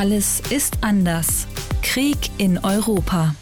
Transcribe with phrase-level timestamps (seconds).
[0.00, 1.46] Alles ist anders.
[1.82, 3.34] Krieg in Europa.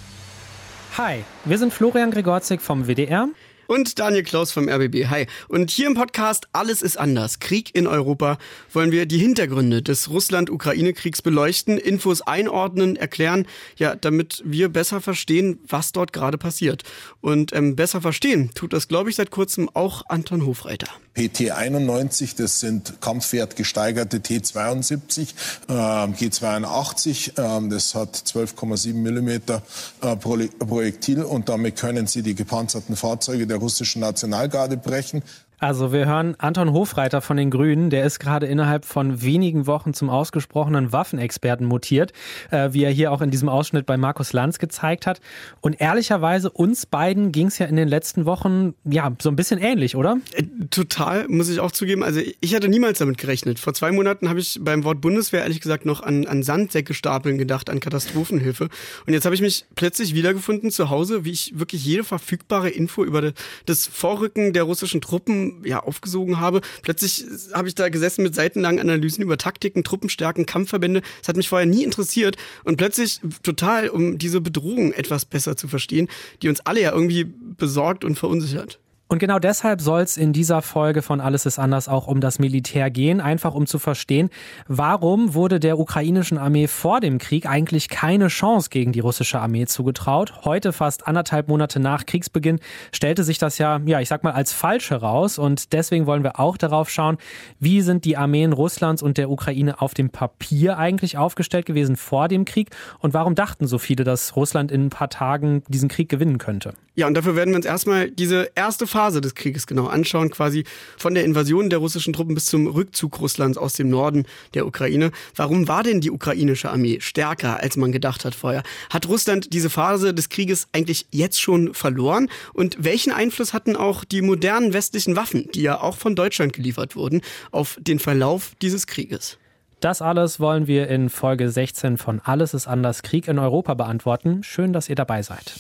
[0.97, 3.29] Hi, wir sind Florian Gregorzik vom WDR
[3.69, 5.07] und Daniel Klaus vom RBB.
[5.09, 5.27] Hi.
[5.47, 7.39] Und hier im Podcast Alles ist anders.
[7.39, 8.39] Krieg in Europa
[8.73, 13.47] wollen wir die Hintergründe des Russland-Ukraine-Kriegs beleuchten, Infos einordnen, erklären,
[13.77, 16.83] ja, damit wir besser verstehen, was dort gerade passiert.
[17.21, 20.89] Und ähm, besser verstehen tut das, glaube ich, seit kurzem auch Anton Hofreiter.
[21.15, 25.29] PT91, das sind kampfwertgesteigerte T72,
[25.69, 29.63] äh, G82, äh, das hat 12,7 Millimeter
[30.01, 35.23] äh, Projektil und damit können sie die gepanzerten Fahrzeuge der russischen Nationalgarde brechen.
[35.61, 39.93] Also wir hören Anton Hofreiter von den Grünen, der ist gerade innerhalb von wenigen Wochen
[39.93, 42.13] zum ausgesprochenen Waffenexperten mutiert,
[42.53, 45.21] äh, wie er hier auch in diesem Ausschnitt bei Markus Lanz gezeigt hat.
[45.61, 49.59] Und ehrlicherweise, uns beiden ging es ja in den letzten Wochen ja so ein bisschen
[49.59, 50.19] ähnlich, oder?
[50.35, 52.05] Äh, total, muss ich auch zugeben.
[52.05, 53.59] Also ich hatte niemals damit gerechnet.
[53.59, 57.37] Vor zwei Monaten habe ich beim Wort Bundeswehr ehrlich gesagt noch an, an Sandsäcke stapeln
[57.37, 58.69] gedacht, an Katastrophenhilfe.
[59.07, 63.03] Und jetzt habe ich mich plötzlich wiedergefunden zu Hause, wie ich wirklich jede verfügbare Info
[63.03, 63.33] über
[63.67, 66.61] das Vorrücken der russischen Truppen ja, aufgesogen habe.
[66.83, 71.03] Plötzlich habe ich da gesessen mit seitenlangen Analysen über Taktiken, Truppenstärken, Kampfverbände.
[71.21, 72.37] Das hat mich vorher nie interessiert.
[72.65, 76.09] Und plötzlich total, um diese Bedrohung etwas besser zu verstehen,
[76.43, 78.79] die uns alle ja irgendwie besorgt und verunsichert.
[79.11, 82.39] Und genau deshalb soll es in dieser Folge von Alles ist anders auch um das
[82.39, 84.29] Militär gehen, einfach um zu verstehen,
[84.67, 89.65] warum wurde der ukrainischen Armee vor dem Krieg eigentlich keine Chance gegen die russische Armee
[89.65, 90.45] zugetraut.
[90.45, 92.61] Heute, fast anderthalb Monate nach Kriegsbeginn,
[92.93, 95.39] stellte sich das ja, ja, ich sag mal, als falsch heraus.
[95.39, 97.17] Und deswegen wollen wir auch darauf schauen,
[97.59, 102.29] wie sind die Armeen Russlands und der Ukraine auf dem Papier eigentlich aufgestellt gewesen vor
[102.29, 106.11] dem Krieg und warum dachten so viele, dass Russland in ein paar Tagen diesen Krieg
[106.11, 106.75] gewinnen könnte.
[106.99, 110.65] Ja, und dafür werden wir uns erstmal diese erste Phase des Krieges genau anschauen, quasi
[110.97, 115.13] von der Invasion der russischen Truppen bis zum Rückzug Russlands aus dem Norden der Ukraine.
[115.37, 118.65] Warum war denn die ukrainische Armee stärker, als man gedacht hat vorher?
[118.91, 122.29] Hat Russland diese Phase des Krieges eigentlich jetzt schon verloren?
[122.53, 126.97] Und welchen Einfluss hatten auch die modernen westlichen Waffen, die ja auch von Deutschland geliefert
[126.97, 127.21] wurden,
[127.53, 129.39] auf den Verlauf dieses Krieges?
[129.79, 134.43] Das alles wollen wir in Folge 16 von Alles ist anders Krieg in Europa beantworten.
[134.43, 135.55] Schön, dass ihr dabei seid.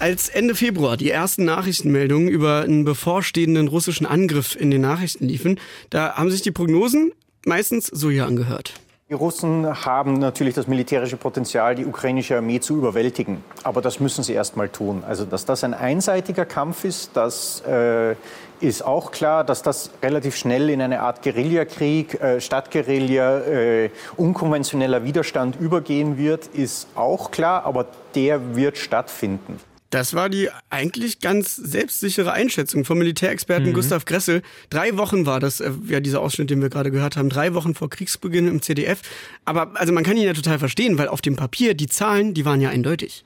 [0.00, 5.60] Als Ende Februar die ersten Nachrichtenmeldungen über einen bevorstehenden russischen Angriff in den Nachrichten liefen,
[5.90, 7.12] da haben sich die Prognosen
[7.46, 8.74] meistens so hier angehört.
[9.10, 13.44] Die Russen haben natürlich das militärische Potenzial, die ukrainische Armee zu überwältigen.
[13.62, 15.04] Aber das müssen sie erst mal tun.
[15.06, 18.16] Also, dass das ein einseitiger Kampf ist, das äh,
[18.60, 19.44] ist auch klar.
[19.44, 26.46] Dass das relativ schnell in eine Art Guerillakrieg, äh, Stadtguerilla, äh, unkonventioneller Widerstand übergehen wird,
[26.46, 27.66] ist auch klar.
[27.66, 29.60] Aber der wird stattfinden.
[29.94, 33.74] Das war die eigentlich ganz selbstsichere Einschätzung vom Militärexperten mhm.
[33.74, 34.42] Gustav Gressel.
[34.68, 37.28] Drei Wochen war das, äh, ja, dieser Ausschnitt, den wir gerade gehört haben.
[37.28, 39.02] Drei Wochen vor Kriegsbeginn im CDF.
[39.44, 42.44] Aber also man kann ihn ja total verstehen, weil auf dem Papier die Zahlen, die
[42.44, 43.24] waren ja eindeutig.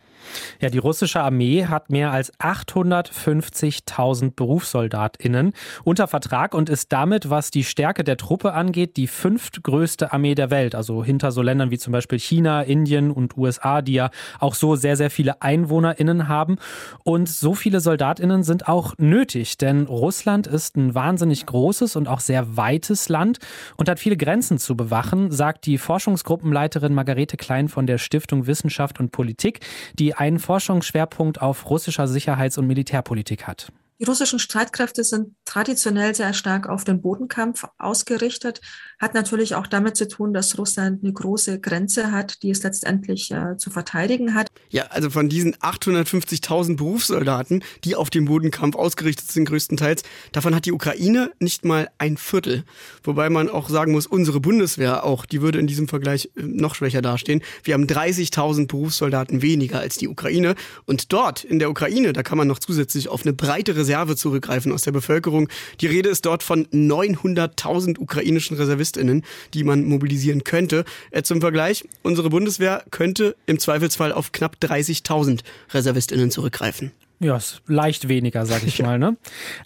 [0.60, 5.52] Ja, die russische Armee hat mehr als 850.000 BerufssoldatInnen
[5.84, 10.50] unter Vertrag und ist damit, was die Stärke der Truppe angeht, die fünftgrößte Armee der
[10.50, 10.74] Welt.
[10.74, 14.76] Also hinter so Ländern wie zum Beispiel China, Indien und USA, die ja auch so
[14.76, 16.56] sehr, sehr viele EinwohnerInnen haben.
[17.04, 22.20] Und so viele SoldatInnen sind auch nötig, denn Russland ist ein wahnsinnig großes und auch
[22.20, 23.38] sehr weites Land
[23.76, 29.00] und hat viele Grenzen zu bewachen, sagt die Forschungsgruppenleiterin Margarete Klein von der Stiftung Wissenschaft
[29.00, 29.60] und Politik,
[29.98, 33.72] die einen Forschungsschwerpunkt auf russischer Sicherheits- und Militärpolitik hat.
[34.00, 38.60] Die russischen Streitkräfte sind traditionell sehr stark auf den Bodenkampf ausgerichtet.
[38.98, 43.30] Hat natürlich auch damit zu tun, dass Russland eine große Grenze hat, die es letztendlich
[43.30, 44.48] äh, zu verteidigen hat.
[44.70, 50.66] Ja, also von diesen 850.000 Berufssoldaten, die auf den Bodenkampf ausgerichtet sind, größtenteils, davon hat
[50.66, 52.64] die Ukraine nicht mal ein Viertel.
[53.04, 56.74] Wobei man auch sagen muss, unsere Bundeswehr auch, die würde in diesem Vergleich äh, noch
[56.74, 57.42] schwächer dastehen.
[57.62, 60.56] Wir haben 30.000 Berufssoldaten weniger als die Ukraine.
[60.86, 64.72] Und dort, in der Ukraine, da kann man noch zusätzlich auf eine breitere Reserve zurückgreifen
[64.72, 65.48] aus der Bevölkerung.
[65.80, 68.56] Die Rede ist dort von 900.000 ukrainischen
[68.88, 69.24] Reservistinnen,
[69.54, 70.84] die man mobilisieren könnte.
[71.10, 75.40] Äh, zum Vergleich, unsere Bundeswehr könnte im Zweifelsfall auf knapp 30.000
[75.72, 76.92] Reservistinnen zurückgreifen.
[77.20, 78.98] Ja, ist leicht weniger, sag ich mal.
[78.98, 79.16] Ne?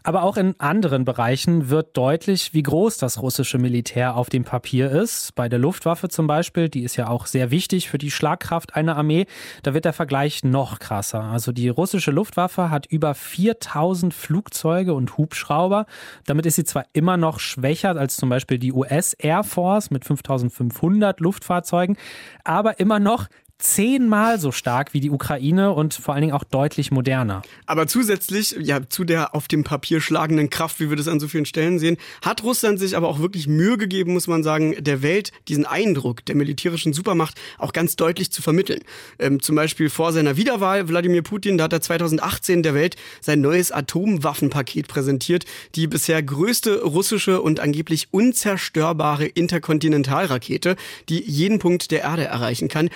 [0.02, 4.90] Aber auch in anderen Bereichen wird deutlich, wie groß das russische Militär auf dem Papier
[4.90, 5.34] ist.
[5.34, 8.96] Bei der Luftwaffe zum Beispiel, die ist ja auch sehr wichtig für die Schlagkraft einer
[8.96, 9.26] Armee,
[9.62, 11.24] da wird der Vergleich noch krasser.
[11.24, 15.84] Also die russische Luftwaffe hat über 4000 Flugzeuge und Hubschrauber.
[16.24, 20.06] Damit ist sie zwar immer noch schwächer als zum Beispiel die US Air Force mit
[20.06, 21.98] 5500 Luftfahrzeugen,
[22.44, 23.28] aber immer noch
[23.62, 27.42] zehnmal so stark wie die Ukraine und vor allen Dingen auch deutlich moderner.
[27.66, 31.28] Aber zusätzlich, ja, zu der auf dem Papier schlagenden Kraft, wie wir das an so
[31.28, 35.02] vielen Stellen sehen, hat Russland sich aber auch wirklich Mühe gegeben, muss man sagen, der
[35.02, 38.80] Welt diesen Eindruck der militärischen Supermacht auch ganz deutlich zu vermitteln.
[39.18, 43.40] Ähm, zum Beispiel vor seiner Wiederwahl, Wladimir Putin, da hat er 2018 der Welt sein
[43.40, 45.44] neues Atomwaffenpaket präsentiert,
[45.76, 50.76] die bisher größte russische und angeblich unzerstörbare Interkontinentalrakete,
[51.08, 52.90] die jeden Punkt der Erde erreichen kann.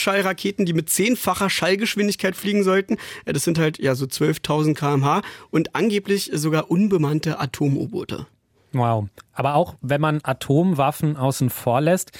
[0.00, 2.96] Hyperschallraketen, die mit zehnfacher Schallgeschwindigkeit fliegen sollten.
[3.24, 8.26] Äh, das sind halt ja so 12.000 kmh und angeblich sogar unbemannte Atom-U-Boote.
[8.72, 9.08] Wow.
[9.40, 12.10] Aber auch wenn man Atomwaffen außen vor lässt,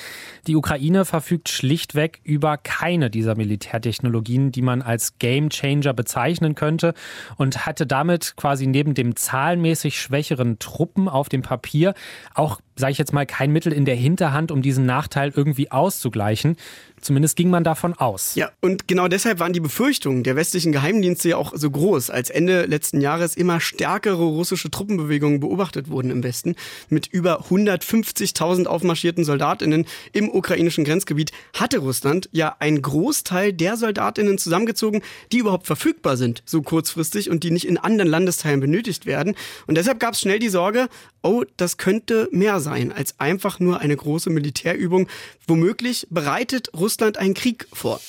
[0.47, 6.95] die Ukraine verfügt schlichtweg über keine dieser Militärtechnologien, die man als Gamechanger bezeichnen könnte
[7.37, 11.93] und hatte damit quasi neben dem zahlenmäßig schwächeren Truppen auf dem Papier
[12.33, 16.57] auch, sage ich jetzt mal, kein Mittel in der Hinterhand, um diesen Nachteil irgendwie auszugleichen.
[17.03, 18.35] Zumindest ging man davon aus.
[18.35, 22.31] Ja, und genau deshalb waren die Befürchtungen der westlichen Geheimdienste ja auch so groß, als
[22.31, 26.57] Ende letzten Jahres immer stärkere russische Truppenbewegungen beobachtet wurden im Westen.
[26.89, 34.39] Mit über 150.000 aufmarschierten Soldatinnen im ukrainischen Grenzgebiet hatte Russland ja einen Großteil der Soldatinnen
[34.39, 35.03] zusammengezogen,
[35.33, 39.35] die überhaupt verfügbar sind, so kurzfristig und die nicht in anderen Landesteilen benötigt werden.
[39.67, 40.89] Und deshalb gab es schnell die Sorge,
[41.23, 45.09] oh, das könnte mehr sein als einfach nur eine große Militärübung.
[45.47, 48.01] Womöglich bereitet Russland einen Krieg vor.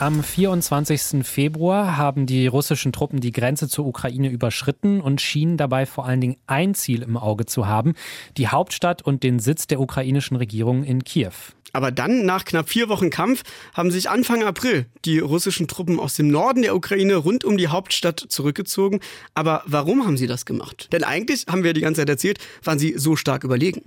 [0.00, 1.26] Am 24.
[1.26, 6.20] Februar haben die russischen Truppen die Grenze zur Ukraine überschritten und schienen dabei vor allen
[6.20, 7.94] Dingen ein Ziel im Auge zu haben,
[8.36, 11.32] die Hauptstadt und den Sitz der ukrainischen Regierung in Kiew.
[11.72, 13.42] Aber dann, nach knapp vier Wochen Kampf,
[13.74, 17.66] haben sich Anfang April die russischen Truppen aus dem Norden der Ukraine rund um die
[17.66, 19.00] Hauptstadt zurückgezogen.
[19.34, 20.88] Aber warum haben sie das gemacht?
[20.92, 23.82] Denn eigentlich, haben wir die ganze Zeit erzählt, waren sie so stark überlegen.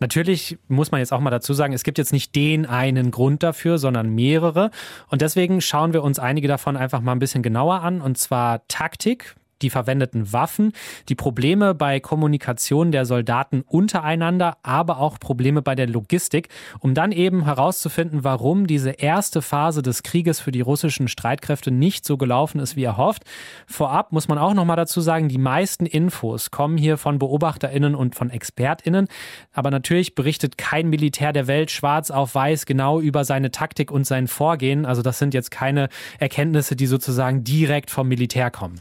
[0.00, 3.42] Natürlich muss man jetzt auch mal dazu sagen, es gibt jetzt nicht den einen Grund
[3.42, 4.70] dafür, sondern mehrere.
[5.08, 8.00] Und deswegen schauen wir uns einige davon einfach mal ein bisschen genauer an.
[8.00, 10.72] Und zwar Taktik, die verwendeten Waffen,
[11.08, 16.48] die Probleme bei Kommunikation der Soldaten untereinander, aber auch Probleme bei der Logistik,
[16.78, 22.04] um dann eben herauszufinden, warum diese erste Phase des Krieges für die russischen Streitkräfte nicht
[22.04, 23.24] so gelaufen ist, wie erhofft.
[23.66, 27.94] Vorab muss man auch noch mal dazu sagen, die meisten Infos kommen hier von Beobachterinnen
[27.94, 29.08] und von Expertinnen,
[29.52, 34.06] aber natürlich berichtet kein Militär der Welt schwarz auf weiß genau über seine Taktik und
[34.06, 38.80] sein Vorgehen, also das sind jetzt keine Erkenntnisse, die sozusagen direkt vom Militär kommen.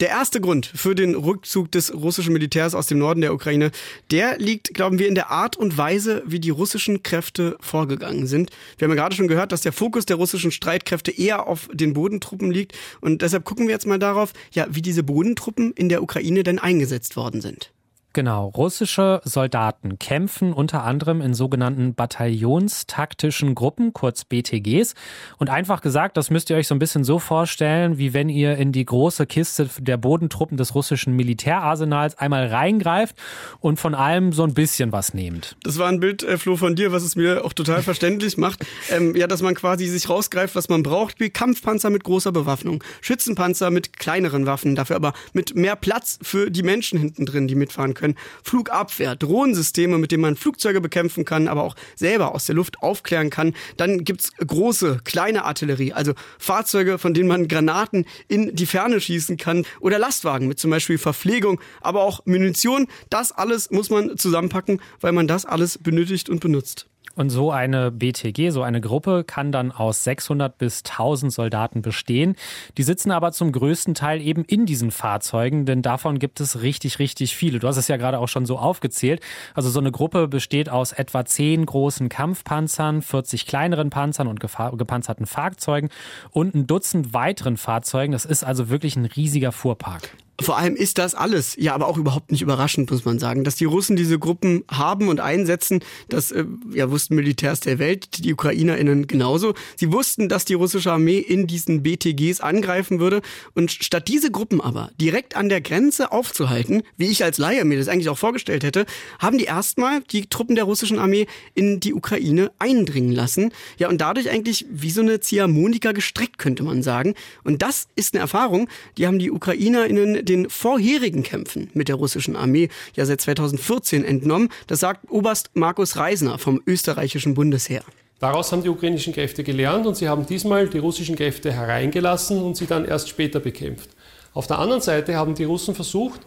[0.00, 3.70] Der erste Grund für den Rückzug des russischen Militärs aus dem Norden der Ukraine,
[4.10, 8.50] der liegt, glauben wir, in der Art und Weise, wie die russischen Kräfte vorgegangen sind.
[8.78, 11.92] Wir haben ja gerade schon gehört, dass der Fokus der russischen Streitkräfte eher auf den
[11.92, 12.76] Bodentruppen liegt.
[13.00, 16.58] Und deshalb gucken wir jetzt mal darauf, ja, wie diese Bodentruppen in der Ukraine denn
[16.58, 17.70] eingesetzt worden sind.
[18.14, 24.94] Genau, russische Soldaten kämpfen unter anderem in sogenannten Bataillonstaktischen Gruppen, kurz BTGs.
[25.38, 28.58] Und einfach gesagt, das müsst ihr euch so ein bisschen so vorstellen, wie wenn ihr
[28.58, 33.16] in die große Kiste der Bodentruppen des russischen Militärarsenals einmal reingreift
[33.60, 35.56] und von allem so ein bisschen was nehmt.
[35.62, 38.66] Das war ein Bild, äh, Flo, von dir, was es mir auch total verständlich macht.
[38.90, 42.84] Ähm, ja, dass man quasi sich rausgreift, was man braucht, wie Kampfpanzer mit großer Bewaffnung,
[43.00, 47.54] Schützenpanzer mit kleineren Waffen, dafür aber mit mehr Platz für die Menschen hinten drin, die
[47.54, 52.46] mitfahren können können, Flugabwehr, Drohnensysteme, mit denen man Flugzeuge bekämpfen kann, aber auch selber aus
[52.46, 53.54] der Luft aufklären kann.
[53.76, 59.36] Dann gibt's große, kleine Artillerie, also Fahrzeuge, von denen man Granaten in die Ferne schießen
[59.36, 62.88] kann oder Lastwagen mit zum Beispiel Verpflegung, aber auch Munition.
[63.08, 66.86] Das alles muss man zusammenpacken, weil man das alles benötigt und benutzt.
[67.14, 72.36] Und so eine BTG, so eine Gruppe, kann dann aus 600 bis 1000 Soldaten bestehen.
[72.78, 76.98] Die sitzen aber zum größten Teil eben in diesen Fahrzeugen, denn davon gibt es richtig,
[76.98, 77.58] richtig viele.
[77.58, 79.20] Du hast es ja gerade auch schon so aufgezählt.
[79.54, 85.26] Also so eine Gruppe besteht aus etwa 10 großen Kampfpanzern, 40 kleineren Panzern und gepanzerten
[85.26, 85.90] Fahrzeugen
[86.30, 88.12] und ein Dutzend weiteren Fahrzeugen.
[88.12, 90.10] Das ist also wirklich ein riesiger Fuhrpark.
[90.40, 93.44] Vor allem ist das alles, ja, aber auch überhaupt nicht überraschend, muss man sagen.
[93.44, 98.24] Dass die Russen diese Gruppen haben und einsetzen, das äh, ja, wussten Militärs der Welt,
[98.24, 99.54] die UkrainerInnen genauso.
[99.76, 103.20] Sie wussten, dass die russische Armee in diesen BTGs angreifen würde.
[103.54, 107.78] Und statt diese Gruppen aber direkt an der Grenze aufzuhalten, wie ich als Laie mir
[107.78, 108.86] das eigentlich auch vorgestellt hätte,
[109.18, 113.52] haben die erstmal die Truppen der russischen Armee in die Ukraine eindringen lassen.
[113.76, 117.14] Ja, und dadurch eigentlich wie so eine Ziehharmonika gestreckt, könnte man sagen.
[117.44, 122.36] Und das ist eine Erfahrung, die haben die UkrainerInnen den vorherigen Kämpfen mit der russischen
[122.36, 124.48] Armee ja seit 2014 entnommen.
[124.66, 127.82] Das sagt Oberst Markus Reisner vom österreichischen Bundesheer.
[128.18, 132.56] Daraus haben die ukrainischen Kräfte gelernt und sie haben diesmal die russischen Kräfte hereingelassen und
[132.56, 133.90] sie dann erst später bekämpft.
[134.32, 136.20] Auf der anderen Seite haben die Russen versucht,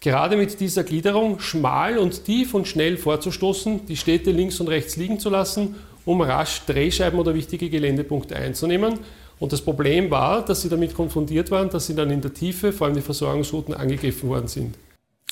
[0.00, 4.96] gerade mit dieser Gliederung schmal und tief und schnell vorzustoßen, die Städte links und rechts
[4.96, 8.98] liegen zu lassen, um rasch Drehscheiben oder wichtige Geländepunkte einzunehmen.
[9.38, 12.72] Und das Problem war, dass sie damit konfrontiert waren, dass sie dann in der Tiefe,
[12.72, 14.76] vor allem die Versorgungsrouten, angegriffen worden sind.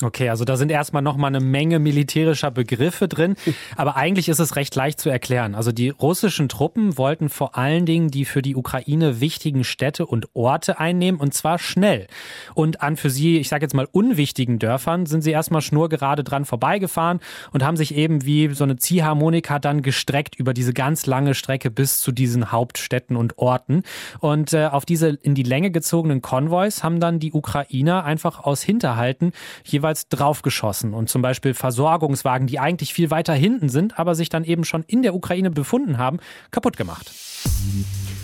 [0.01, 3.37] Okay, also da sind erstmal nochmal eine Menge militärischer Begriffe drin,
[3.77, 5.55] aber eigentlich ist es recht leicht zu erklären.
[5.55, 10.27] Also die russischen Truppen wollten vor allen Dingen die für die Ukraine wichtigen Städte und
[10.33, 12.07] Orte einnehmen und zwar schnell.
[12.55, 16.43] Und an für sie, ich sage jetzt mal unwichtigen Dörfern sind sie erstmal schnurgerade dran
[16.43, 17.21] vorbeigefahren
[17.53, 21.71] und haben sich eben wie so eine Ziehharmonika dann gestreckt über diese ganz lange Strecke
[21.71, 23.83] bis zu diesen Hauptstädten und Orten.
[24.19, 28.61] Und äh, auf diese in die Länge gezogenen Konvois haben dann die Ukrainer einfach aus
[28.61, 29.31] Hinterhalten
[29.63, 34.29] jeweils jeweils draufgeschossen und zum Beispiel Versorgungswagen, die eigentlich viel weiter hinten sind, aber sich
[34.29, 37.11] dann eben schon in der Ukraine befunden haben, kaputt gemacht.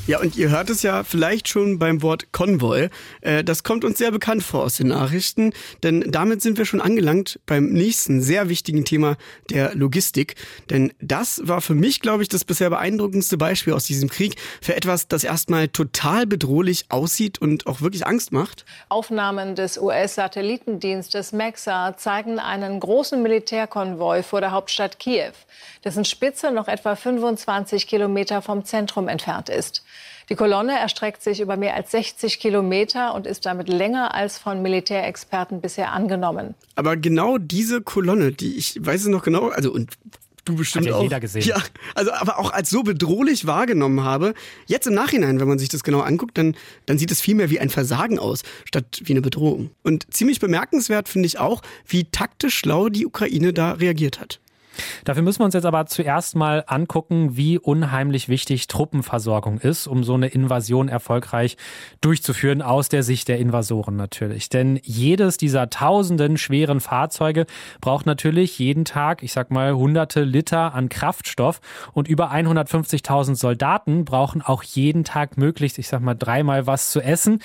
[0.07, 2.89] Ja, und ihr hört es ja vielleicht schon beim Wort Konvoi.
[3.21, 5.53] Äh, das kommt uns sehr bekannt vor aus den Nachrichten,
[5.83, 9.15] denn damit sind wir schon angelangt beim nächsten sehr wichtigen Thema
[9.51, 10.35] der Logistik.
[10.71, 14.75] Denn das war für mich, glaube ich, das bisher beeindruckendste Beispiel aus diesem Krieg für
[14.75, 18.65] etwas, das erstmal total bedrohlich aussieht und auch wirklich Angst macht.
[18.89, 25.33] Aufnahmen des US-Satellitendienstes MEXA zeigen einen großen Militärkonvoi vor der Hauptstadt Kiew,
[25.85, 29.83] dessen Spitze noch etwa 25 Kilometer vom Zentrum entfernt ist.
[30.31, 34.61] Die Kolonne erstreckt sich über mehr als 60 Kilometer und ist damit länger als von
[34.61, 36.55] Militärexperten bisher angenommen.
[36.75, 39.91] Aber genau diese Kolonne, die ich weiß es noch genau, also und
[40.45, 41.03] du bestimmt Hat ja auch.
[41.03, 41.41] jeder gesehen.
[41.41, 41.61] Ja,
[41.95, 44.33] also aber auch als so bedrohlich wahrgenommen habe.
[44.67, 47.59] Jetzt im Nachhinein, wenn man sich das genau anguckt, dann, dann sieht es vielmehr wie
[47.59, 49.71] ein Versagen aus, statt wie eine Bedrohung.
[49.83, 54.39] Und ziemlich bemerkenswert finde ich auch, wie taktisch schlau die Ukraine da reagiert hat.
[55.03, 60.03] Dafür müssen wir uns jetzt aber zuerst mal angucken, wie unheimlich wichtig Truppenversorgung ist, um
[60.03, 61.57] so eine Invasion erfolgreich
[62.01, 64.49] durchzuführen, aus der Sicht der Invasoren natürlich.
[64.49, 67.45] Denn jedes dieser tausenden schweren Fahrzeuge
[67.81, 71.61] braucht natürlich jeden Tag, ich sag mal, hunderte Liter an Kraftstoff
[71.93, 77.01] und über 150.000 Soldaten brauchen auch jeden Tag möglichst, ich sag mal, dreimal was zu
[77.01, 77.39] essen.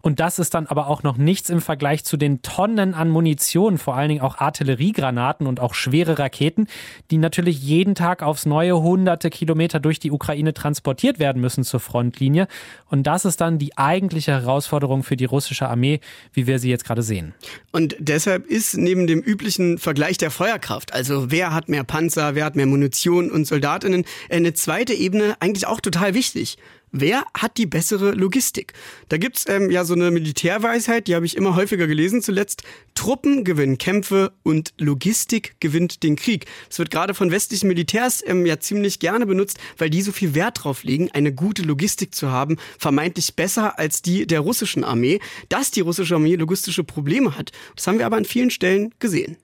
[0.00, 3.78] Und das ist dann aber auch noch nichts im Vergleich zu den Tonnen an Munition,
[3.78, 6.66] vor allen Dingen auch Artilleriegranaten und auch schwere Raketen,
[7.10, 11.80] die natürlich jeden Tag aufs neue hunderte Kilometer durch die Ukraine transportiert werden müssen zur
[11.80, 12.48] Frontlinie.
[12.88, 16.00] Und das ist dann die eigentliche Herausforderung für die russische Armee,
[16.32, 17.34] wie wir sie jetzt gerade sehen.
[17.70, 22.44] Und deshalb ist neben dem üblichen Vergleich der Feuerkraft, also wer hat mehr Panzer, wer
[22.44, 26.58] hat mehr Munition und Soldatinnen, eine zweite Ebene eigentlich auch total wichtig.
[26.94, 28.74] Wer hat die bessere Logistik?
[29.08, 32.64] Da gibt's ähm, ja so eine Militärweisheit, die habe ich immer häufiger gelesen zuletzt.
[32.94, 36.44] Truppen gewinnen Kämpfe und Logistik gewinnt den Krieg.
[36.68, 40.34] Das wird gerade von westlichen Militärs ähm, ja ziemlich gerne benutzt, weil die so viel
[40.34, 45.20] Wert drauf legen, eine gute Logistik zu haben, vermeintlich besser als die der russischen Armee.
[45.48, 49.38] Dass die russische Armee logistische Probleme hat, das haben wir aber an vielen Stellen gesehen.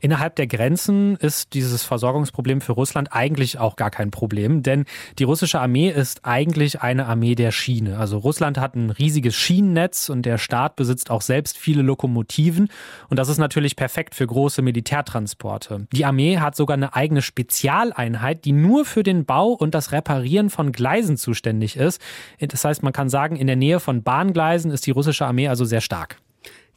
[0.00, 4.84] Innerhalb der Grenzen ist dieses Versorgungsproblem für Russland eigentlich auch gar kein Problem, denn
[5.18, 7.98] die russische Armee ist eigentlich eine Armee der Schiene.
[7.98, 12.68] Also Russland hat ein riesiges Schienennetz und der Staat besitzt auch selbst viele Lokomotiven
[13.08, 15.86] und das ist natürlich perfekt für große Militärtransporte.
[15.92, 20.50] Die Armee hat sogar eine eigene Spezialeinheit, die nur für den Bau und das Reparieren
[20.50, 22.00] von Gleisen zuständig ist.
[22.40, 25.64] Das heißt, man kann sagen, in der Nähe von Bahngleisen ist die russische Armee also
[25.64, 26.18] sehr stark.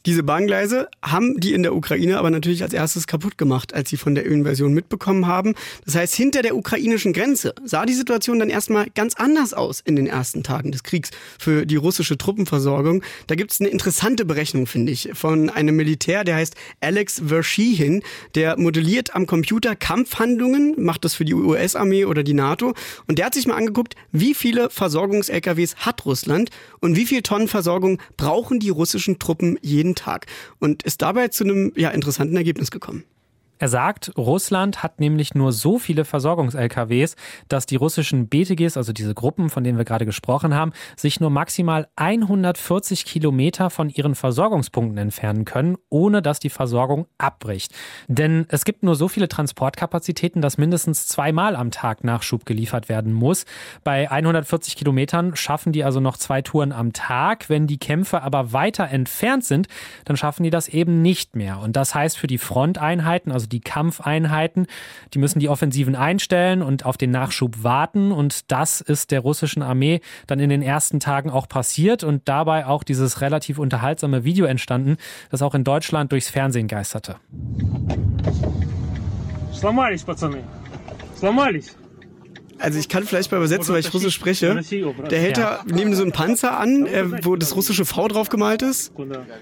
[0.06, 3.98] Diese Bahngleise haben die in der Ukraine aber natürlich als erstes kaputt gemacht, als sie
[3.98, 5.54] von der Invasion mitbekommen haben.
[5.84, 9.96] Das heißt, hinter der ukrainischen Grenze sah die Situation dann erstmal ganz anders aus in
[9.96, 13.02] den ersten Tagen des Kriegs für die russische Truppenversorgung.
[13.26, 18.02] Da gibt es eine interessante Berechnung, finde ich, von einem Militär, der heißt Alex Vershihin.
[18.34, 22.72] Der modelliert am Computer Kampfhandlungen, macht das für die US-Armee oder die NATO.
[23.06, 26.48] Und der hat sich mal angeguckt, wie viele Versorgungs-LKWs hat Russland
[26.80, 30.26] und wie viel Tonnen Versorgung brauchen die russischen Truppen jeden Tag
[30.58, 33.04] und ist dabei zu einem ja, interessanten Ergebnis gekommen.
[33.60, 37.14] Er sagt, Russland hat nämlich nur so viele Versorgungs-LKWs,
[37.48, 41.28] dass die russischen BTGs, also diese Gruppen, von denen wir gerade gesprochen haben, sich nur
[41.28, 47.74] maximal 140 Kilometer von ihren Versorgungspunkten entfernen können, ohne dass die Versorgung abbricht.
[48.08, 53.12] Denn es gibt nur so viele Transportkapazitäten, dass mindestens zweimal am Tag Nachschub geliefert werden
[53.12, 53.44] muss.
[53.84, 57.50] Bei 140 Kilometern schaffen die also noch zwei Touren am Tag.
[57.50, 59.68] Wenn die Kämpfe aber weiter entfernt sind,
[60.06, 61.58] dann schaffen die das eben nicht mehr.
[61.60, 64.67] Und das heißt für die Fronteinheiten, also die Kampfeinheiten,
[65.13, 68.11] die müssen die Offensiven einstellen und auf den Nachschub warten.
[68.11, 72.65] Und das ist der russischen Armee dann in den ersten Tagen auch passiert und dabei
[72.65, 74.97] auch dieses relativ unterhaltsame Video entstanden,
[75.31, 77.15] das auch in Deutschland durchs Fernsehen geisterte.
[79.53, 80.43] Сломались, пацаны.
[81.15, 81.75] Сломались.
[82.57, 84.61] Also ich kann vielleicht mal übersetzen, weil ich Russisch spreche.
[85.09, 88.61] Der hält da neben so einen Panzer an, äh, wo das russische V drauf gemalt
[88.61, 88.93] ist.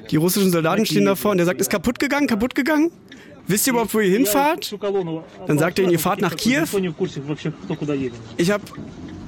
[0.09, 2.91] Die russischen Soldaten stehen davor und der sagt, ist kaputt gegangen, kaputt gegangen?
[3.48, 4.76] Wisst ihr überhaupt, wo ihr hinfahrt?
[5.46, 6.66] Dann sagt er ihnen, ihr fahrt nach Kiew.
[8.36, 8.62] Ich habe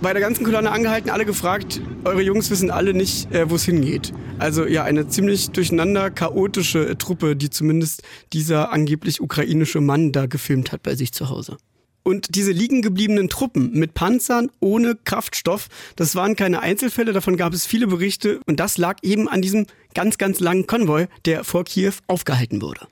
[0.02, 3.64] bei der ganzen Kolonne angehalten, alle gefragt, eure Jungs wissen alle nicht, äh, wo es
[3.64, 4.12] hingeht.
[4.38, 8.02] Also ja, eine ziemlich durcheinander chaotische äh, Truppe, die zumindest
[8.34, 11.56] dieser angeblich ukrainische Mann da gefilmt hat bei sich zu Hause.
[12.02, 17.54] Und diese liegen gebliebenen Truppen mit Panzern ohne Kraftstoff, das waren keine Einzelfälle, davon gab
[17.54, 21.64] es viele Berichte und das lag eben an diesem ganz, ganz langen Konvoi, der vor
[21.64, 22.86] Kiew aufgehalten wurde.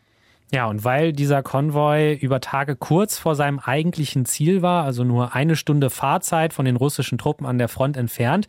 [0.50, 5.34] Ja, und weil dieser Konvoi über Tage kurz vor seinem eigentlichen Ziel war, also nur
[5.34, 8.46] eine Stunde Fahrzeit von den russischen Truppen an der Front entfernt,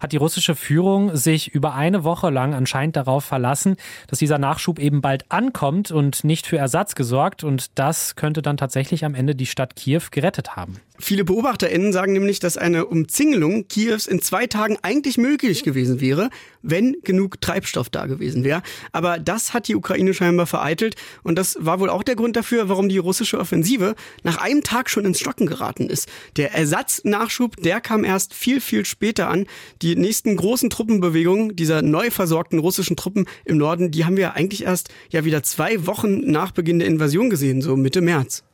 [0.00, 4.78] hat die russische Führung sich über eine Woche lang anscheinend darauf verlassen, dass dieser Nachschub
[4.78, 7.44] eben bald ankommt und nicht für Ersatz gesorgt.
[7.44, 10.78] Und das könnte dann tatsächlich am Ende die Stadt Kiew gerettet haben.
[10.98, 16.30] Viele BeobachterInnen sagen nämlich, dass eine Umzingelung Kiews in zwei Tagen eigentlich möglich gewesen wäre,
[16.62, 18.62] wenn genug Treibstoff da gewesen wäre.
[18.92, 20.94] Aber das hat die Ukraine scheinbar vereitelt
[21.24, 24.90] und das war wohl auch der Grund dafür, warum die russische Offensive nach einem Tag
[24.90, 26.08] schon ins Stocken geraten ist.
[26.36, 29.46] Der Ersatznachschub, der kam erst viel, viel später an.
[29.82, 34.64] Die nächsten großen Truppenbewegungen dieser neu versorgten russischen Truppen im Norden, die haben wir eigentlich
[34.64, 38.44] erst ja wieder zwei Wochen nach Beginn der Invasion gesehen, so Mitte März.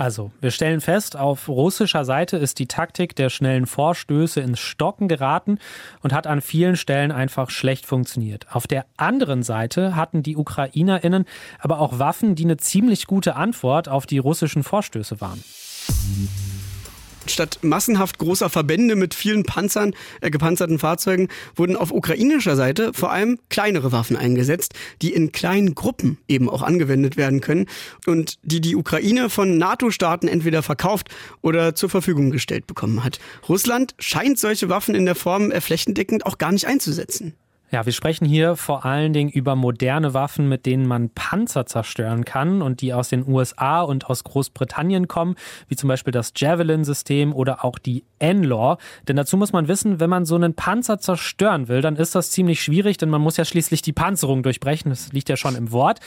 [0.00, 5.08] Also, wir stellen fest, auf russischer Seite ist die Taktik der schnellen Vorstöße ins Stocken
[5.08, 5.58] geraten
[6.00, 8.46] und hat an vielen Stellen einfach schlecht funktioniert.
[8.50, 11.26] Auf der anderen Seite hatten die Ukrainerinnen
[11.58, 15.44] aber auch Waffen, die eine ziemlich gute Antwort auf die russischen Vorstöße waren.
[17.26, 23.12] Statt massenhaft großer Verbände mit vielen Panzern, äh, gepanzerten Fahrzeugen wurden auf ukrainischer Seite vor
[23.12, 27.66] allem kleinere Waffen eingesetzt, die in kleinen Gruppen eben auch angewendet werden können
[28.06, 31.08] und die die Ukraine von NATO-Staaten entweder verkauft
[31.42, 33.20] oder zur Verfügung gestellt bekommen hat.
[33.48, 37.34] Russland scheint solche Waffen in der Form äh, flächendeckend auch gar nicht einzusetzen.
[37.72, 42.24] Ja, wir sprechen hier vor allen Dingen über moderne Waffen, mit denen man Panzer zerstören
[42.24, 45.36] kann und die aus den USA und aus Großbritannien kommen,
[45.68, 48.76] wie zum Beispiel das Javelin-System oder auch die N-Law.
[49.06, 52.32] Denn dazu muss man wissen, wenn man so einen Panzer zerstören will, dann ist das
[52.32, 54.90] ziemlich schwierig, denn man muss ja schließlich die Panzerung durchbrechen.
[54.90, 56.00] Das liegt ja schon im Wort.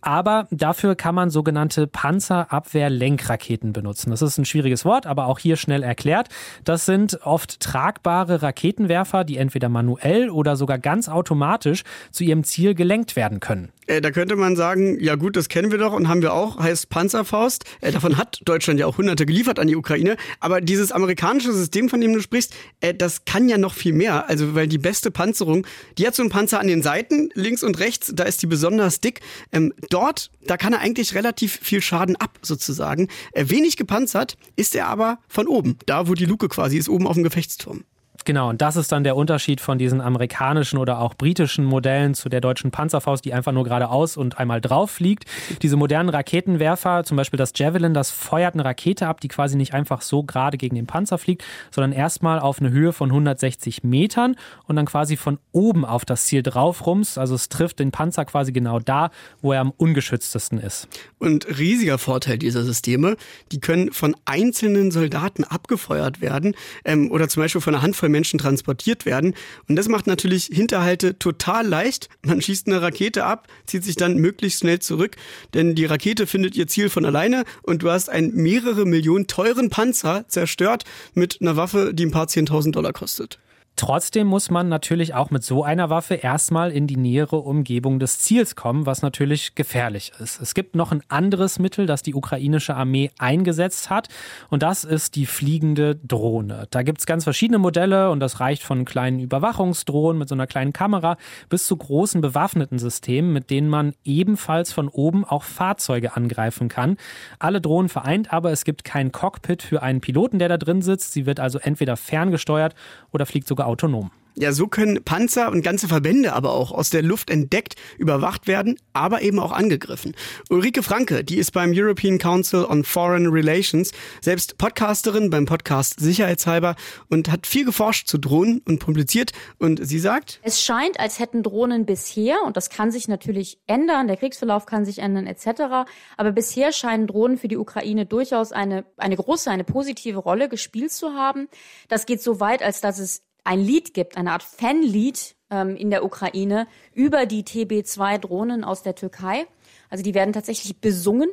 [0.00, 4.10] Aber dafür kann man sogenannte Panzerabwehr-Lenkraketen benutzen.
[4.10, 6.28] Das ist ein schwieriges Wort, aber auch hier schnell erklärt.
[6.62, 12.74] Das sind oft tragbare Raketenwerfer, die entweder manuell oder sogar ganz automatisch zu ihrem Ziel
[12.74, 13.72] gelenkt werden können.
[13.88, 16.58] Äh, da könnte man sagen, ja gut, das kennen wir doch und haben wir auch,
[16.58, 17.64] heißt Panzerfaust.
[17.80, 20.16] Äh, davon hat Deutschland ja auch hunderte geliefert an die Ukraine.
[20.40, 24.28] Aber dieses amerikanische System, von dem du sprichst, äh, das kann ja noch viel mehr.
[24.28, 25.66] Also weil die beste Panzerung,
[25.96, 29.00] die hat so einen Panzer an den Seiten, links und rechts, da ist die besonders
[29.00, 29.20] dick.
[29.52, 33.08] Ähm, dort, da kann er eigentlich relativ viel Schaden ab, sozusagen.
[33.32, 37.06] Äh, wenig gepanzert ist er aber von oben, da wo die Luke quasi ist, oben
[37.06, 37.84] auf dem Gefechtsturm.
[38.28, 42.28] Genau, und das ist dann der Unterschied von diesen amerikanischen oder auch britischen Modellen zu
[42.28, 45.24] der deutschen Panzerfaust, die einfach nur geradeaus und einmal drauf fliegt.
[45.62, 49.72] Diese modernen Raketenwerfer, zum Beispiel das Javelin, das feuert eine Rakete ab, die quasi nicht
[49.72, 54.36] einfach so gerade gegen den Panzer fliegt, sondern erstmal auf eine Höhe von 160 Metern
[54.66, 57.16] und dann quasi von oben auf das Ziel drauf rums.
[57.16, 59.08] Also es trifft den Panzer quasi genau da,
[59.40, 60.86] wo er am ungeschütztesten ist.
[61.18, 63.16] Und riesiger Vorteil dieser Systeme,
[63.52, 68.17] die können von einzelnen Soldaten abgefeuert werden ähm, oder zum Beispiel von einer Handvoll Menschen
[68.24, 69.34] transportiert werden.
[69.68, 72.08] Und das macht natürlich Hinterhalte total leicht.
[72.24, 75.16] Man schießt eine Rakete ab, zieht sich dann möglichst schnell zurück,
[75.54, 79.70] denn die Rakete findet ihr Ziel von alleine und du hast einen mehrere Millionen teuren
[79.70, 83.38] Panzer zerstört mit einer Waffe, die ein paar zehntausend Dollar kostet.
[83.78, 88.18] Trotzdem muss man natürlich auch mit so einer Waffe erstmal in die nähere Umgebung des
[88.18, 90.40] Ziels kommen, was natürlich gefährlich ist.
[90.40, 94.08] Es gibt noch ein anderes Mittel, das die ukrainische Armee eingesetzt hat,
[94.50, 96.66] und das ist die fliegende Drohne.
[96.70, 100.48] Da gibt es ganz verschiedene Modelle und das reicht von kleinen Überwachungsdrohnen mit so einer
[100.48, 101.16] kleinen Kamera
[101.48, 106.96] bis zu großen bewaffneten Systemen, mit denen man ebenfalls von oben auch Fahrzeuge angreifen kann.
[107.38, 111.12] Alle Drohnen vereint, aber es gibt kein Cockpit für einen Piloten, der da drin sitzt.
[111.12, 112.74] Sie wird also entweder ferngesteuert
[113.12, 114.10] oder fliegt sogar autonom.
[114.40, 118.78] Ja, so können Panzer und ganze Verbände aber auch aus der Luft entdeckt, überwacht werden,
[118.92, 120.14] aber eben auch angegriffen.
[120.48, 126.76] Ulrike Franke, die ist beim European Council on Foreign Relations, selbst Podcasterin beim Podcast Sicherheitshalber
[127.08, 129.32] und hat viel geforscht zu Drohnen und publiziert.
[129.58, 134.06] Und sie sagt, es scheint, als hätten Drohnen bisher, und das kann sich natürlich ändern,
[134.06, 138.84] der Kriegsverlauf kann sich ändern etc., aber bisher scheinen Drohnen für die Ukraine durchaus eine,
[138.98, 141.48] eine große, eine positive Rolle gespielt zu haben.
[141.88, 145.88] Das geht so weit, als dass es ein Lied gibt, eine Art Fanlied ähm, in
[145.88, 149.46] der Ukraine über die TB2-Drohnen aus der Türkei.
[149.88, 151.30] Also die werden tatsächlich besungen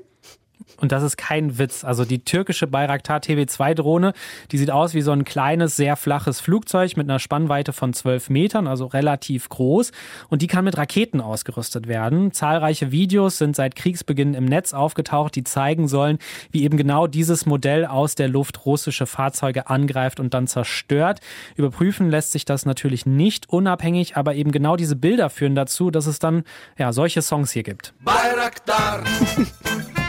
[0.77, 1.83] Und das ist kein Witz.
[1.83, 4.13] Also die türkische Bayraktar TB2-Drohne,
[4.51, 8.29] die sieht aus wie so ein kleines, sehr flaches Flugzeug mit einer Spannweite von 12
[8.29, 9.91] Metern, also relativ groß.
[10.29, 12.31] Und die kann mit Raketen ausgerüstet werden.
[12.33, 16.17] Zahlreiche Videos sind seit Kriegsbeginn im Netz aufgetaucht, die zeigen sollen,
[16.51, 21.21] wie eben genau dieses Modell aus der Luft russische Fahrzeuge angreift und dann zerstört.
[21.55, 26.05] Überprüfen lässt sich das natürlich nicht unabhängig, aber eben genau diese Bilder führen dazu, dass
[26.05, 26.43] es dann
[26.77, 27.93] ja solche Songs hier gibt.
[28.03, 29.03] Bayraktar.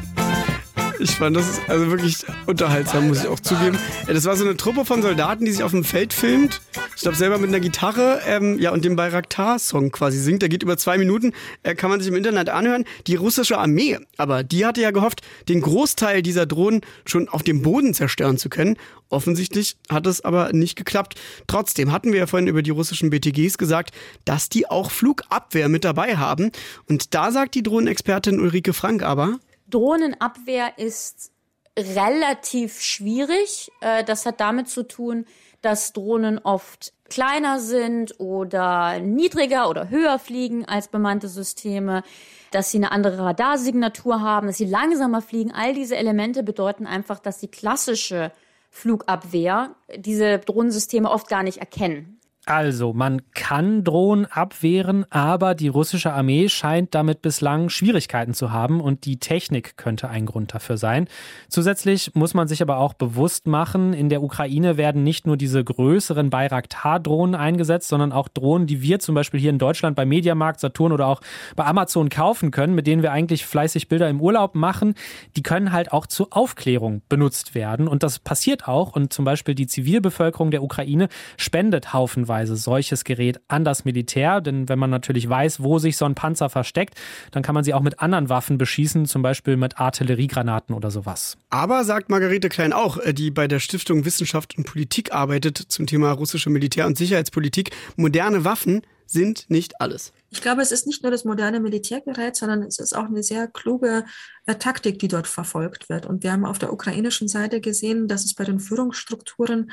[0.99, 3.79] Ich fand das also wirklich unterhaltsam, muss ich auch zugeben.
[4.07, 6.61] Das war so eine Truppe von Soldaten, die sich auf dem Feld filmt.
[6.95, 10.43] Ich glaube selber mit einer Gitarre, ähm, ja und dem Bayraktar-Song quasi singt.
[10.43, 11.33] Der geht über zwei Minuten,
[11.63, 12.85] äh, kann man sich im Internet anhören.
[13.07, 17.63] Die russische Armee, aber die hatte ja gehofft, den Großteil dieser Drohnen schon auf dem
[17.63, 18.77] Boden zerstören zu können.
[19.09, 21.15] Offensichtlich hat es aber nicht geklappt.
[21.47, 23.93] Trotzdem hatten wir ja vorhin über die russischen BTGs gesagt,
[24.25, 26.51] dass die auch Flugabwehr mit dabei haben.
[26.89, 31.33] Und da sagt die Drohnenexpertin Ulrike Frank aber, Drohnenabwehr ist
[31.79, 33.71] relativ schwierig.
[33.81, 35.27] Äh, das hat damit zu tun,
[35.63, 42.03] dass Drohnen oft kleiner sind oder niedriger oder höher fliegen als bemannte Systeme,
[42.51, 45.53] dass sie eine andere Radarsignatur haben, dass sie langsamer fliegen.
[45.53, 48.33] All diese Elemente bedeuten einfach, dass die klassische
[48.71, 52.21] Flugabwehr diese Drohnensysteme oft gar nicht erkennen.
[52.49, 58.81] Also, man kann Drohnen abwehren, aber die russische Armee scheint damit bislang Schwierigkeiten zu haben
[58.81, 61.09] und die Technik könnte ein Grund dafür sein.
[61.49, 65.65] Zusätzlich muss man sich aber auch bewusst machen, in der Ukraine werden nicht nur diese
[65.65, 70.61] größeren Bayraktar-Drohnen eingesetzt, sondern auch Drohnen, die wir zum Beispiel hier in Deutschland bei Mediamarkt,
[70.61, 71.23] Saturn oder auch
[71.57, 74.95] bei Amazon kaufen können, mit denen wir eigentlich fleißig Bilder im Urlaub machen.
[75.35, 79.57] Die können halt auch zur Aufklärung benutzt werden und das passiert auch und zum Beispiel
[79.57, 84.41] die Zivilbevölkerung der Ukraine spendet haufenweise beispielsweise solches Gerät an das Militär.
[84.41, 86.95] Denn wenn man natürlich weiß, wo sich so ein Panzer versteckt,
[87.31, 91.37] dann kann man sie auch mit anderen Waffen beschießen, zum Beispiel mit Artilleriegranaten oder sowas.
[91.51, 95.87] Aber, sagt Margarete Klein auch, äh, die bei der Stiftung Wissenschaft und Politik arbeitet zum
[95.87, 100.13] Thema russische Militär- und Sicherheitspolitik, moderne Waffen sind nicht alles.
[100.31, 103.47] Ich glaube, es ist nicht nur das moderne Militärgerät, sondern es ist auch eine sehr
[103.47, 104.05] kluge
[104.47, 106.07] äh, Taktik, die dort verfolgt wird.
[106.07, 109.71] Und wir haben auf der ukrainischen Seite gesehen, dass es bei den Führungsstrukturen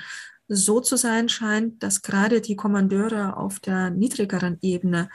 [0.47, 5.10] so zu sein scheint, dass gerade die Kommandeure auf der niedrigeren Ebene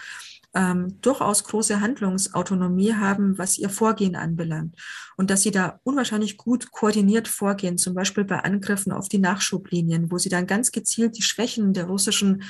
[0.54, 4.74] ähm, durchaus große Handlungsautonomie haben, was ihr Vorgehen anbelangt.
[5.16, 10.10] Und dass sie da unwahrscheinlich gut koordiniert vorgehen, zum Beispiel bei Angriffen auf die Nachschublinien,
[10.10, 12.42] wo sie dann ganz gezielt die Schwächen der russischen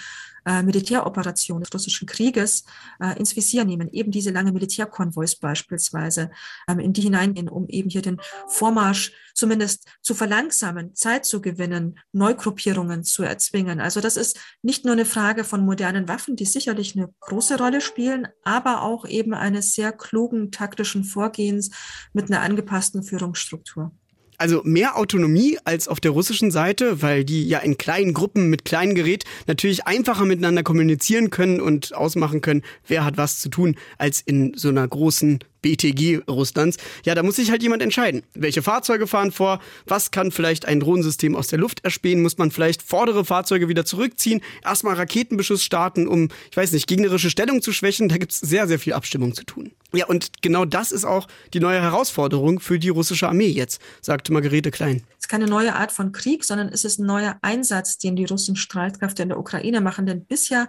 [0.49, 2.65] äh, Militäroperation des russischen Krieges
[3.01, 6.31] äh, ins Visier nehmen, eben diese lange Militärkonvois beispielsweise,
[6.67, 11.99] ähm, in die hineingehen, um eben hier den Vormarsch zumindest zu verlangsamen, Zeit zu gewinnen,
[12.13, 13.79] Neugruppierungen zu erzwingen.
[13.79, 17.83] Also das ist nicht nur eine Frage von modernen Waffen, die sicherlich eine große Rolle
[17.83, 21.71] spielen, aber auch eben eines sehr klugen taktischen Vorgehens
[22.15, 23.93] mit einer angepassten Führungsstruktur.
[24.39, 28.65] Also mehr Autonomie als auf der russischen Seite, weil die ja in kleinen Gruppen mit
[28.65, 33.75] kleinen Gerät natürlich einfacher miteinander kommunizieren können und ausmachen können, wer hat was zu tun,
[33.99, 36.77] als in so einer großen BTG Russlands.
[37.05, 38.23] Ja, da muss sich halt jemand entscheiden.
[38.35, 39.61] Welche Fahrzeuge fahren vor?
[39.87, 42.23] Was kann vielleicht ein Drohnensystem aus der Luft erspähen?
[42.23, 44.41] Muss man vielleicht vordere Fahrzeuge wieder zurückziehen?
[44.65, 48.09] Erstmal Raketenbeschuss starten, um, ich weiß nicht, gegnerische Stellung zu schwächen?
[48.09, 49.73] Da gibt's sehr, sehr viel Abstimmung zu tun.
[49.93, 54.35] Ja, und genau das ist auch die neue Herausforderung für die russische Armee jetzt, sagte
[54.35, 55.03] Margarete Klein.
[55.13, 58.27] Es ist keine neue Art von Krieg, sondern es ist ein neuer Einsatz, den die
[58.27, 60.05] russischen Streitkräfte in der Ukraine machen.
[60.05, 60.69] Denn bisher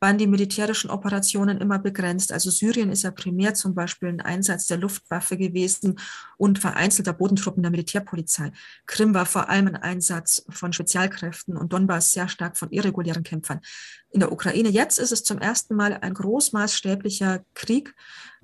[0.00, 2.32] waren die militärischen Operationen immer begrenzt.
[2.32, 5.98] Also Syrien ist ja primär zum Beispiel ein Einsatz der Luftwaffe gewesen
[6.38, 8.50] und vereinzelter Bodentruppen der Militärpolizei.
[8.86, 13.60] Krim war vor allem ein Einsatz von Spezialkräften und Donbass sehr stark von irregulären Kämpfern.
[14.10, 17.94] In der Ukraine jetzt ist es zum ersten Mal ein großmaßstäblicher Krieg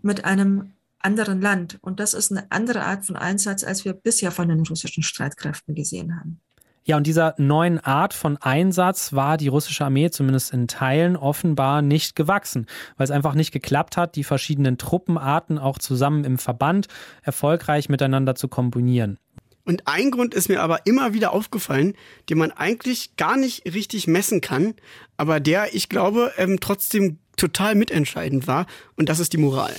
[0.03, 1.79] mit einem anderen Land.
[1.81, 5.75] Und das ist eine andere Art von Einsatz, als wir bisher von den russischen Streitkräften
[5.75, 6.41] gesehen haben.
[6.89, 11.83] Ja, und dieser neuen Art von Einsatz war die russische Armee zumindest in Teilen offenbar
[11.83, 16.87] nicht gewachsen, weil es einfach nicht geklappt hat, die verschiedenen Truppenarten auch zusammen im Verband
[17.23, 19.19] erfolgreich miteinander zu kombinieren.
[19.65, 21.95] Und ein Grund ist mir aber immer wieder aufgefallen,
[22.31, 24.75] den man eigentlich gar nicht richtig messen kann,
[25.17, 29.75] aber der, ich glaube, ähm, trotzdem total mitentscheidend war, und das ist die Moral.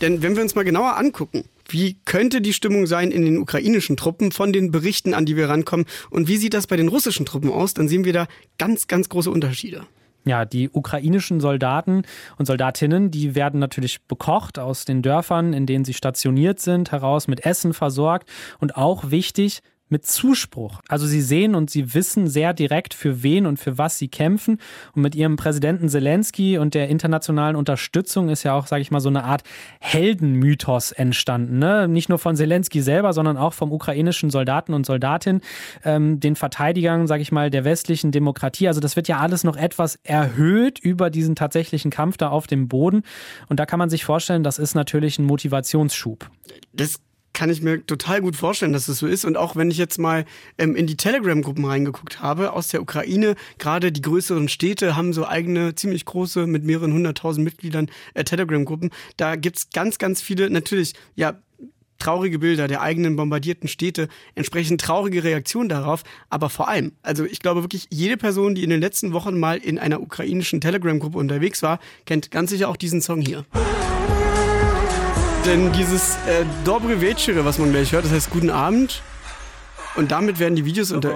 [0.00, 3.96] Denn wenn wir uns mal genauer angucken, wie könnte die Stimmung sein in den ukrainischen
[3.96, 5.86] Truppen von den Berichten, an die wir rankommen?
[6.10, 7.74] Und wie sieht das bei den russischen Truppen aus?
[7.74, 8.26] Dann sehen wir da
[8.58, 9.86] ganz, ganz große Unterschiede.
[10.24, 12.02] Ja, die ukrainischen Soldaten
[12.38, 17.26] und Soldatinnen, die werden natürlich bekocht aus den Dörfern, in denen sie stationiert sind, heraus
[17.26, 18.30] mit Essen versorgt
[18.60, 20.80] und auch wichtig, mit Zuspruch.
[20.88, 24.58] Also sie sehen und sie wissen sehr direkt, für wen und für was sie kämpfen.
[24.94, 29.00] Und mit ihrem Präsidenten Zelensky und der internationalen Unterstützung ist ja auch, sage ich mal,
[29.00, 29.42] so eine Art
[29.78, 31.58] Heldenmythos entstanden.
[31.58, 31.86] Ne?
[31.86, 35.42] Nicht nur von Zelensky selber, sondern auch vom ukrainischen Soldaten und Soldatinnen,
[35.84, 38.66] ähm, den Verteidigern, sage ich mal, der westlichen Demokratie.
[38.66, 42.66] Also das wird ja alles noch etwas erhöht über diesen tatsächlichen Kampf da auf dem
[42.66, 43.02] Boden.
[43.48, 46.30] Und da kann man sich vorstellen, das ist natürlich ein Motivationsschub.
[46.72, 46.98] Das
[47.32, 49.24] kann ich mir total gut vorstellen, dass es das so ist.
[49.24, 50.24] Und auch wenn ich jetzt mal
[50.58, 55.26] ähm, in die Telegram-Gruppen reingeguckt habe aus der Ukraine, gerade die größeren Städte haben so
[55.26, 58.90] eigene, ziemlich große, mit mehreren hunderttausend Mitgliedern äh, Telegram-Gruppen.
[59.16, 61.38] Da gibt's ganz, ganz viele, natürlich, ja,
[61.98, 67.38] traurige Bilder der eigenen bombardierten Städte, entsprechend traurige Reaktionen darauf, aber vor allem, also ich
[67.38, 71.62] glaube wirklich, jede Person, die in den letzten Wochen mal in einer ukrainischen Telegram-Gruppe unterwegs
[71.62, 73.44] war, kennt ganz sicher auch diesen Song hier.
[75.44, 79.02] Denn dieses äh, Dobre Vecere, was man gleich hört, das heißt Guten Abend.
[79.96, 81.10] Und damit werden die Videos unter.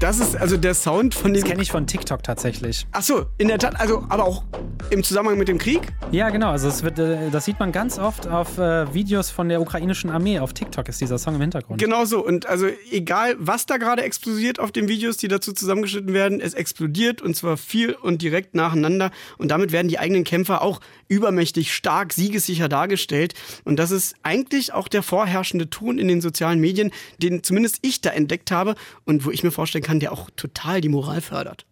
[0.00, 1.42] Das ist also der Sound von dem.
[1.42, 2.86] Das kenne ich von TikTok tatsächlich.
[2.92, 4.44] Ach so, in der Tat, also aber auch
[4.90, 5.92] im Zusammenhang mit dem Krieg?
[6.10, 6.50] Ja, genau.
[6.50, 10.10] Also es wird, äh, das sieht man ganz oft auf äh, Videos von der ukrainischen
[10.10, 10.38] Armee.
[10.38, 11.80] Auf TikTok ist dieser Song im Hintergrund.
[11.80, 12.24] Genau so.
[12.24, 16.54] Und also egal, was da gerade explodiert auf den Videos, die dazu zusammengeschnitten werden, es
[16.54, 19.10] explodiert und zwar viel und direkt nacheinander.
[19.38, 23.34] Und damit werden die eigenen Kämpfer auch übermächtig stark, siegessicher dargestellt.
[23.64, 26.90] Und das ist eigentlich auch der vorherrschende Ton in den sozialen Medien,
[27.22, 30.80] den zumindest ich da entdeckt habe und wo ich mir vorstellen kann, der auch total
[30.80, 31.66] die Moral fördert.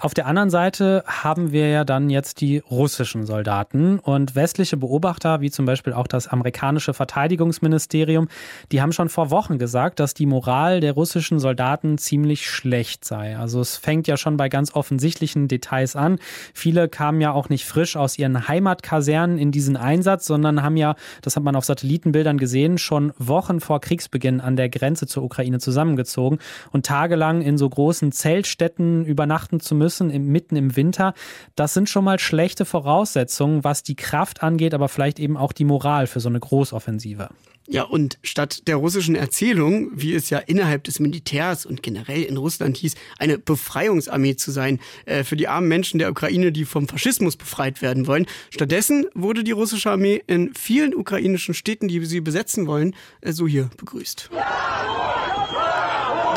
[0.00, 5.40] Auf der anderen Seite haben wir ja dann jetzt die russischen Soldaten und westliche Beobachter,
[5.40, 8.28] wie zum Beispiel auch das amerikanische Verteidigungsministerium,
[8.70, 13.36] die haben schon vor Wochen gesagt, dass die Moral der russischen Soldaten ziemlich schlecht sei.
[13.36, 16.20] Also es fängt ja schon bei ganz offensichtlichen Details an.
[16.54, 20.94] Viele kamen ja auch nicht frisch aus ihren Heimatkasernen in diesen Einsatz, sondern haben ja,
[21.22, 25.58] das hat man auf Satellitenbildern gesehen, schon Wochen vor Kriegsbeginn an der Grenze zur Ukraine
[25.58, 26.38] zusammengezogen
[26.70, 31.14] und tagelang in so großen Zeltstätten übernachten zu müssen müssen, im, mitten im Winter.
[31.56, 35.64] Das sind schon mal schlechte Voraussetzungen, was die Kraft angeht, aber vielleicht eben auch die
[35.64, 37.30] Moral für so eine Großoffensive.
[37.70, 42.36] Ja, und statt der russischen Erzählung, wie es ja innerhalb des Militärs und generell in
[42.36, 46.88] Russland hieß, eine Befreiungsarmee zu sein äh, für die armen Menschen der Ukraine, die vom
[46.88, 48.26] Faschismus befreit werden wollen.
[48.50, 53.46] Stattdessen wurde die russische Armee in vielen ukrainischen Städten, die sie besetzen wollen, äh, so
[53.46, 54.30] hier begrüßt.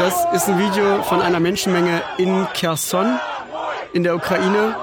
[0.01, 3.19] Das ist ein Video von einer Menschenmenge in Kherson
[3.93, 4.75] in der Ukraine,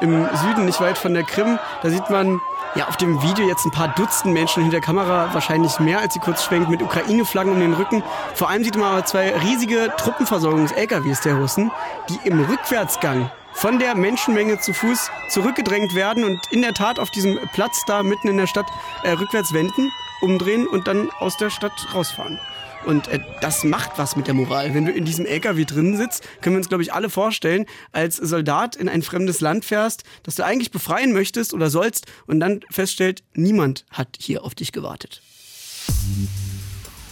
[0.00, 1.58] im Süden, nicht weit von der Krim.
[1.82, 2.40] Da sieht man
[2.74, 6.14] ja auf dem Video jetzt ein paar Dutzend Menschen hinter der Kamera, wahrscheinlich mehr, als
[6.14, 8.02] sie kurz schwenkt, mit Ukraine-Flaggen um den Rücken.
[8.34, 11.70] Vor allem sieht man aber zwei riesige Truppenversorgungs-LKWs der Russen,
[12.08, 17.10] die im Rückwärtsgang von der Menschenmenge zu Fuß zurückgedrängt werden und in der Tat auf
[17.10, 18.66] diesem Platz da mitten in der Stadt
[19.02, 22.40] äh, rückwärts wenden, umdrehen und dann aus der Stadt rausfahren.
[22.86, 24.74] Und äh, das macht was mit der Moral.
[24.74, 28.16] Wenn du in diesem LKW drin sitzt, können wir uns, glaube ich, alle vorstellen, als
[28.16, 32.60] Soldat in ein fremdes Land fährst, das du eigentlich befreien möchtest oder sollst und dann
[32.70, 35.22] feststellt, niemand hat hier auf dich gewartet.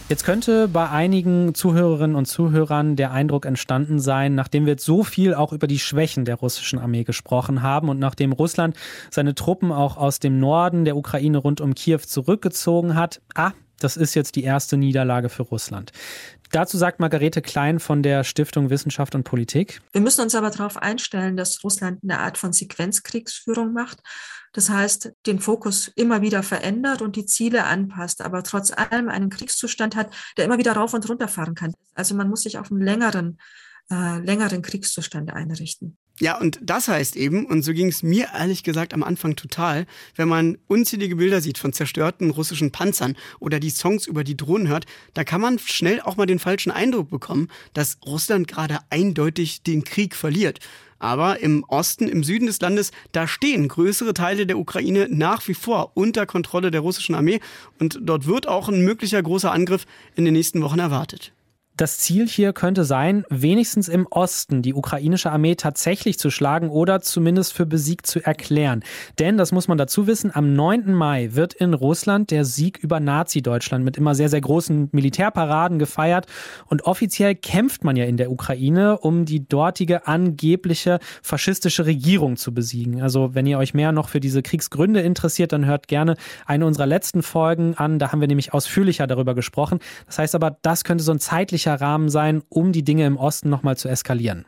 [0.09, 5.03] Jetzt könnte bei einigen Zuhörerinnen und Zuhörern der Eindruck entstanden sein, nachdem wir jetzt so
[5.03, 8.75] viel auch über die Schwächen der russischen Armee gesprochen haben und nachdem Russland
[9.11, 13.97] seine Truppen auch aus dem Norden der Ukraine rund um Kiew zurückgezogen hat, ah, das
[13.97, 15.91] ist jetzt die erste Niederlage für Russland.
[16.51, 19.81] Dazu sagt Margarete Klein von der Stiftung Wissenschaft und Politik.
[19.91, 23.99] Wir müssen uns aber darauf einstellen, dass Russland eine Art von Sequenzkriegsführung macht.
[24.53, 29.29] Das heißt, den Fokus immer wieder verändert und die Ziele anpasst, aber trotz allem einen
[29.29, 31.73] Kriegszustand hat, der immer wieder rauf und runter fahren kann.
[31.93, 33.37] Also man muss sich auf einen längeren,
[33.91, 35.97] äh, längeren Kriegszustand einrichten.
[36.21, 39.85] Ja, und das heißt eben, und so ging es mir ehrlich gesagt am Anfang total,
[40.15, 44.67] wenn man unzählige Bilder sieht von zerstörten russischen Panzern oder die Songs über die Drohnen
[44.67, 49.63] hört, da kann man schnell auch mal den falschen Eindruck bekommen, dass Russland gerade eindeutig
[49.63, 50.59] den Krieg verliert.
[51.01, 55.53] Aber im Osten, im Süden des Landes, da stehen größere Teile der Ukraine nach wie
[55.53, 57.39] vor unter Kontrolle der russischen Armee
[57.79, 61.31] und dort wird auch ein möglicher großer Angriff in den nächsten Wochen erwartet.
[61.79, 66.99] Das Ziel hier könnte sein, wenigstens im Osten die ukrainische Armee tatsächlich zu schlagen oder
[66.99, 68.83] zumindest für besiegt zu erklären.
[69.17, 70.93] Denn, das muss man dazu wissen, am 9.
[70.93, 76.25] Mai wird in Russland der Sieg über Nazi-Deutschland mit immer sehr, sehr großen Militärparaden gefeiert.
[76.65, 82.53] Und offiziell kämpft man ja in der Ukraine, um die dortige angebliche faschistische Regierung zu
[82.53, 83.01] besiegen.
[83.01, 86.87] Also, wenn ihr euch mehr noch für diese Kriegsgründe interessiert, dann hört gerne eine unserer
[86.87, 87.99] letzten Folgen an.
[87.99, 89.79] Da haben wir nämlich ausführlicher darüber gesprochen.
[90.07, 93.49] Das heißt aber, das könnte so ein zeitlicher Rahmen sein, um die Dinge im Osten
[93.49, 94.45] nochmal zu eskalieren.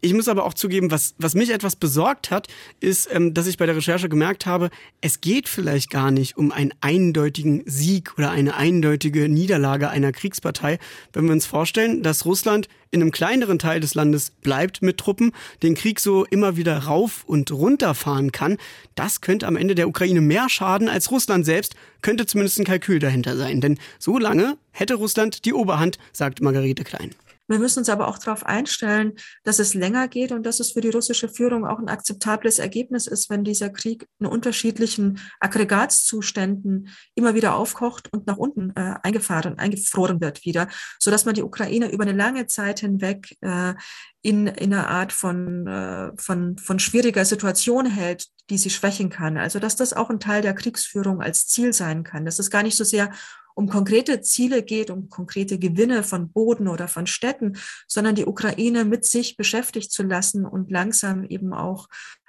[0.00, 2.46] Ich muss aber auch zugeben, was, was mich etwas besorgt hat,
[2.78, 6.52] ist, ähm, dass ich bei der Recherche gemerkt habe, es geht vielleicht gar nicht um
[6.52, 10.78] einen eindeutigen Sieg oder eine eindeutige Niederlage einer Kriegspartei,
[11.12, 15.32] wenn wir uns vorstellen, dass Russland in einem kleineren Teil des Landes bleibt mit Truppen,
[15.62, 18.56] den Krieg so immer wieder rauf und runter fahren kann.
[18.94, 23.00] Das könnte am Ende der Ukraine mehr schaden als Russland selbst, könnte zumindest ein Kalkül
[23.00, 23.60] dahinter sein.
[23.60, 27.10] Denn so lange hätte Russland die Oberhand, sagt Margarete Klein.
[27.48, 30.82] Wir müssen uns aber auch darauf einstellen, dass es länger geht und dass es für
[30.82, 37.34] die russische Führung auch ein akzeptables Ergebnis ist, wenn dieser Krieg in unterschiedlichen Aggregatzuständen immer
[37.34, 41.90] wieder aufkocht und nach unten äh, eingefahren, eingefroren wird wieder, so dass man die Ukraine
[41.90, 43.74] über eine lange Zeit hinweg äh,
[44.20, 49.38] in, in einer Art von, äh, von, von schwieriger Situation hält, die sie schwächen kann.
[49.38, 52.62] Also dass das auch ein Teil der Kriegsführung als Ziel sein kann, dass es gar
[52.62, 53.10] nicht so sehr
[53.58, 58.84] um konkrete Ziele geht, um konkrete Gewinne von Boden oder von Städten, sondern die Ukraine
[58.84, 61.88] mit sich beschäftigt zu lassen und langsam eben auch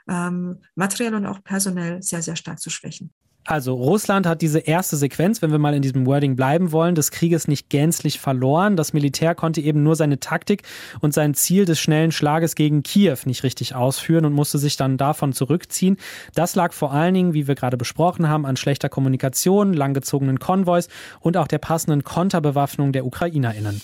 [0.10, 3.14] ähm, materiell und auch personell sehr, sehr stark zu schwächen.
[3.50, 7.10] Also Russland hat diese erste Sequenz, wenn wir mal in diesem Wording bleiben wollen, des
[7.10, 8.76] Krieges nicht gänzlich verloren.
[8.76, 10.62] Das Militär konnte eben nur seine Taktik
[11.00, 14.98] und sein Ziel des schnellen Schlages gegen Kiew nicht richtig ausführen und musste sich dann
[14.98, 15.98] davon zurückziehen.
[16.36, 20.84] Das lag vor allen Dingen, wie wir gerade besprochen haben, an schlechter Kommunikation, langgezogenen Konvois
[21.20, 23.82] und auch der passenden Konterbewaffnung der Ukrainerinnen.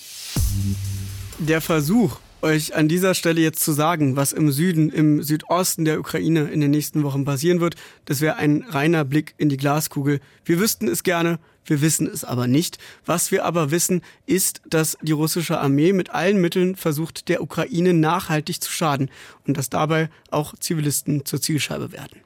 [1.40, 6.00] Der Versuch, euch an dieser Stelle jetzt zu sagen, was im Süden, im Südosten der
[6.00, 10.20] Ukraine in den nächsten Wochen passieren wird, das wäre ein reiner Blick in die Glaskugel.
[10.44, 12.78] Wir wüssten es gerne, wir wissen es aber nicht.
[13.04, 17.92] Was wir aber wissen, ist, dass die russische Armee mit allen Mitteln versucht, der Ukraine
[17.92, 19.10] nachhaltig zu schaden
[19.46, 22.25] und dass dabei auch Zivilisten zur Zielscheibe werden.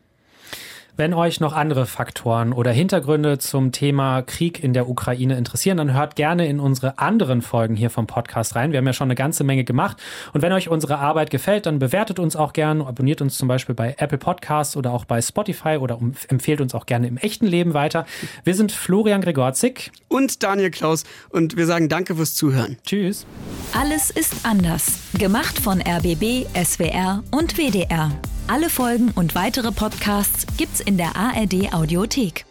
[0.96, 5.94] Wenn euch noch andere Faktoren oder Hintergründe zum Thema Krieg in der Ukraine interessieren, dann
[5.94, 8.72] hört gerne in unsere anderen Folgen hier vom Podcast rein.
[8.72, 9.96] Wir haben ja schon eine ganze Menge gemacht.
[10.32, 13.74] Und wenn euch unsere Arbeit gefällt, dann bewertet uns auch gerne, abonniert uns zum Beispiel
[13.74, 15.98] bei Apple Podcasts oder auch bei Spotify oder
[16.28, 18.06] empfehlt uns auch gerne im echten Leben weiter.
[18.44, 22.76] Wir sind Florian Gregorzik und Daniel Klaus und wir sagen Danke fürs Zuhören.
[22.84, 23.26] Tschüss.
[23.78, 25.00] Alles ist anders.
[25.18, 28.10] Gemacht von RBB, SWR und WDR.
[28.52, 32.49] Alle Folgen und weitere Podcasts gibt's in der ARD Audiothek.